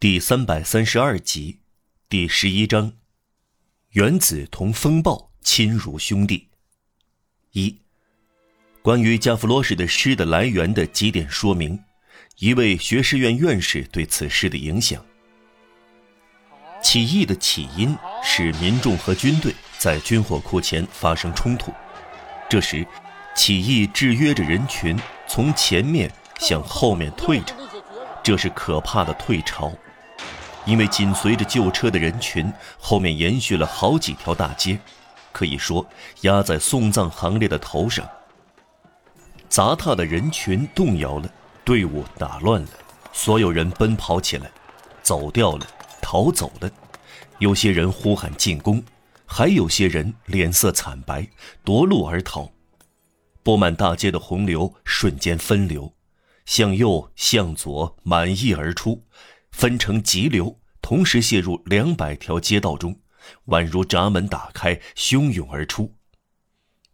[0.00, 1.58] 第三百三十二集，
[2.08, 2.92] 第十一章：
[3.90, 6.50] 原子同风暴亲如兄弟。
[7.50, 7.76] 一、
[8.80, 11.82] 关于加弗罗什的诗的来源的几点说明，
[12.38, 15.04] 一位学士院院士对此诗的影响。
[16.80, 17.92] 起义的起因
[18.22, 21.74] 是民众和军队在军火库前发生冲突，
[22.48, 22.86] 这时，
[23.34, 24.96] 起义制约着人群
[25.26, 26.08] 从前面
[26.38, 27.52] 向后面退着，
[28.22, 29.76] 这是可怕的退潮。
[30.68, 34.78] 因为紧随着旧车的人群后面延续了好几条大街，
[35.32, 35.86] 可以说
[36.20, 38.06] 压在送葬行列的头上。
[39.48, 41.30] 杂踏的人群动摇了，
[41.64, 42.68] 队伍打乱了，
[43.14, 44.50] 所有人奔跑起来，
[45.02, 45.66] 走掉了，
[46.02, 46.70] 逃走了。
[47.38, 48.84] 有些人呼喊进攻，
[49.24, 51.26] 还有些人脸色惨白，
[51.64, 52.52] 夺路而逃。
[53.42, 55.94] 布满大街的洪流瞬间分流，
[56.44, 59.02] 向右向左满溢而出。
[59.58, 63.00] 分成急流，同时泄入两百条街道中，
[63.46, 65.96] 宛如闸门打开，汹涌而出。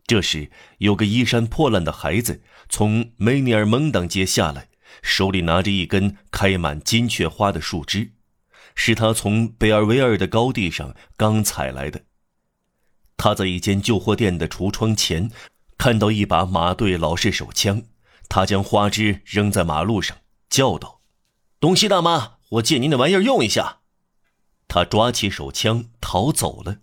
[0.07, 4.69] 这时，有个衣衫破烂的孩子从梅尼尔蒙当街下来，
[5.03, 8.13] 手里拿着一根开满金雀花的树枝，
[8.75, 12.05] 是他从贝尔维尔的高地上刚采来的。
[13.19, 15.31] 他在一间旧货店的橱窗前，
[15.77, 17.83] 看到一把马队老式手枪，
[18.31, 20.17] 他将花枝扔在马路上，
[20.49, 21.03] 叫道
[21.61, 23.81] ：“东西大妈。”我借您的玩意儿用一下。
[24.69, 26.79] 他抓起手枪逃走了。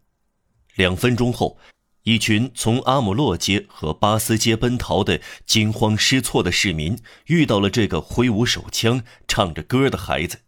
[0.75, 1.57] 两分钟后，
[2.03, 10.39] 一群从阿姆洛街和巴斯街奔逃的惊慌失措的市民遇到了这个挥舞手枪、唱着歌的孩子。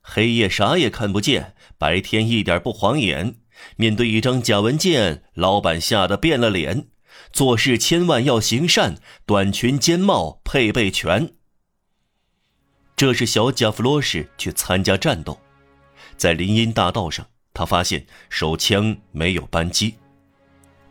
[0.00, 3.36] 黑夜啥也看不见，白天一点不晃眼。
[3.76, 6.88] 面对一张假文件，老板吓得变了脸。
[7.32, 11.34] 做事千万要行善，短裙尖帽配备全。
[13.02, 15.36] 这是小贾弗洛什去参加战斗，
[16.16, 19.96] 在林荫大道上，他发现手枪没有扳机。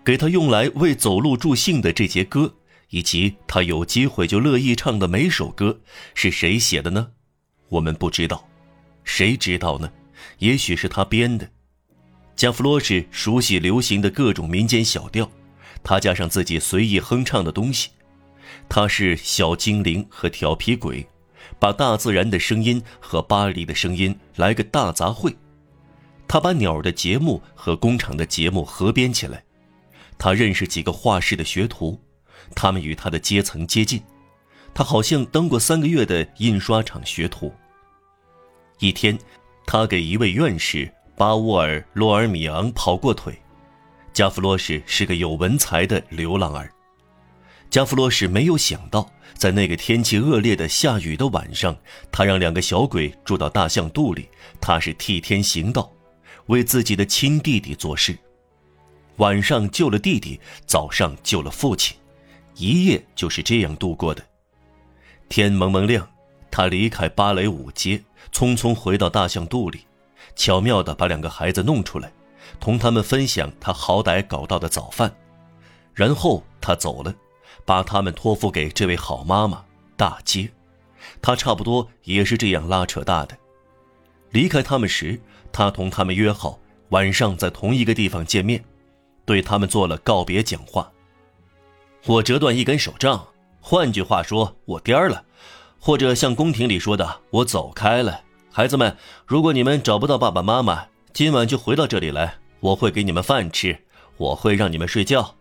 [0.03, 2.53] 给他用来为走路助兴的这节歌，
[2.89, 5.79] 以及他有机会就乐意唱的每首歌，
[6.13, 7.11] 是谁写的呢？
[7.69, 8.45] 我们不知道，
[9.05, 9.89] 谁知道呢？
[10.39, 11.49] 也许是他编的。
[12.35, 15.31] 贾弗洛什熟悉流行的各种民间小调，
[15.81, 17.91] 他加上自己随意哼唱的东西，
[18.67, 21.07] 他是小精灵和调皮鬼。
[21.61, 25.35] 把大自然的声音和巴黎的声音来个大杂烩，
[26.27, 29.43] 他把鸟的节目和工厂的节目合编起来。
[30.17, 32.01] 他认识几个画室的学徒，
[32.55, 34.01] 他们与他的阶层接近。
[34.73, 37.53] 他好像当过三个月的印刷厂学徒。
[38.79, 39.15] 一天，
[39.67, 43.39] 他给一位院士巴乌尔·洛尔米昂跑过腿。
[44.13, 46.73] 加弗洛什是个有文才的流浪儿。
[47.71, 51.73] 加弗洛什没有想到，在那个天气恶劣的下雨的晚上，
[52.11, 54.27] 他让两个小鬼住到大象肚里。
[54.59, 55.89] 他是替天行道，
[56.47, 58.17] 为自己的亲弟弟做事。
[59.15, 61.95] 晚上救了弟弟，早上救了父亲，
[62.55, 64.21] 一夜就是这样度过的。
[65.29, 66.05] 天蒙蒙亮，
[66.51, 68.03] 他离开芭蕾舞街，
[68.33, 69.85] 匆匆回到大象肚里，
[70.35, 72.11] 巧妙地把两个孩子弄出来，
[72.59, 75.15] 同他们分享他好歹搞到的早饭，
[75.93, 77.15] 然后他走了。
[77.65, 79.63] 把他们托付给这位好妈妈
[79.95, 80.49] 大街，
[81.21, 83.37] 他差不多也是这样拉扯大的。
[84.31, 85.19] 离开他们时，
[85.51, 88.63] 他同他们约好晚上在同一个地方见面，
[89.25, 90.91] 对他们做了告别讲话。
[92.05, 93.27] 我折断一根手杖，
[93.59, 95.23] 换句话说，我颠儿了，
[95.79, 98.21] 或者像宫廷里说的，我走开了。
[98.51, 103.77] 孩子们，如果你们找不到爸爸妈妈，今晚就回到这里来，我会给你们饭吃，
[104.17, 105.35] 我会让你们睡觉。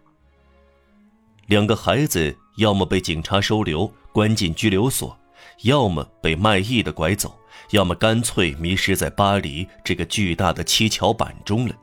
[1.51, 5.19] 两个孩子要么被警察收留，关进拘留所，
[5.65, 7.37] 要么被卖艺的拐走，
[7.71, 11.75] 要么干脆迷失在巴黎这个巨大的七巧板中了，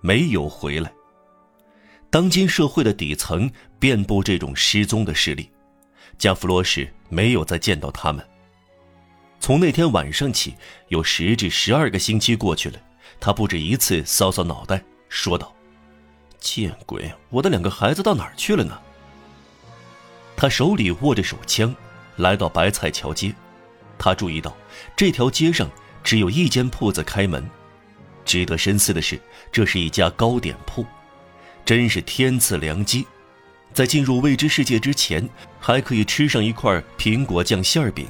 [0.00, 0.90] 没有回来。
[2.08, 5.50] 当今社会的底层遍布这种失踪的势力，
[6.16, 8.26] 加弗罗什没有再见到他们。
[9.38, 10.54] 从那天晚上起，
[10.88, 12.78] 有十至十二个星期过去了，
[13.20, 15.54] 他不止一次搔搔脑袋，说道
[16.40, 18.80] ：“见鬼，我的两个孩子到哪儿去了呢？”
[20.40, 21.76] 他手里握着手枪，
[22.16, 23.30] 来到白菜桥街。
[23.98, 24.56] 他注意到
[24.96, 25.70] 这条街上
[26.02, 27.46] 只有一间铺子开门。
[28.24, 29.20] 值得深思的是，
[29.52, 30.86] 这是一家糕点铺，
[31.62, 33.06] 真是天赐良机。
[33.74, 35.28] 在进入未知世界之前，
[35.58, 38.08] 还可以吃上一块苹果酱馅饼。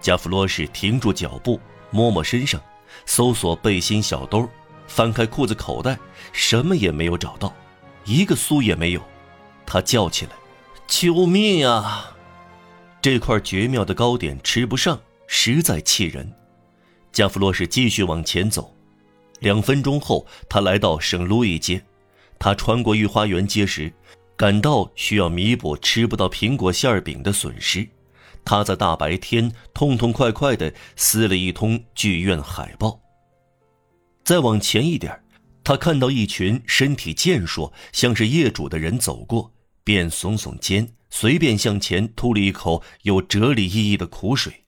[0.00, 1.60] 加弗罗什停住脚步，
[1.92, 2.60] 摸摸身上，
[3.04, 4.50] 搜索背心小兜，
[4.88, 5.96] 翻开裤子口袋，
[6.32, 7.54] 什么也没有找到，
[8.04, 9.02] 一个苏也没有。
[9.64, 10.32] 他叫起来。
[10.86, 12.16] 救命啊！
[13.02, 16.32] 这块绝妙的糕点吃不上，实在气人。
[17.12, 18.74] 加弗洛什继续往前走。
[19.40, 21.84] 两分钟后，他来到圣路易街。
[22.38, 23.92] 他穿过御花园街时，
[24.36, 27.88] 感到需要弥补吃不到苹果馅饼的损失。
[28.44, 33.00] 他在大白天痛痛快快地撕了一通剧院海报。
[34.24, 35.20] 再往前一点，
[35.64, 39.52] 他看到一群身体健硕、像是业主的人走过，
[39.86, 44.64] 便耸耸肩，随便向前吐了一口有哲理意义的苦水。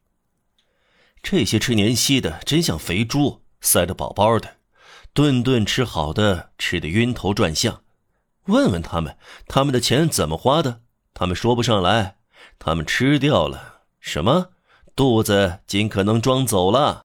[1.21, 4.59] 这些吃年稀的真像肥猪，塞得饱饱的。
[5.13, 7.83] 顿顿吃好的，吃得晕头转向。
[8.45, 9.17] 问问他们，
[9.49, 10.83] 他们的钱怎么花的？
[11.13, 12.19] 他们说不上来。
[12.61, 14.51] 他们吃掉了什么？
[14.95, 17.03] 肚子尽可能装走了。